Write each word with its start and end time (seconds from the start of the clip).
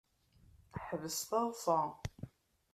Ḥbes 0.85 1.17
taḍsa. 1.29 1.79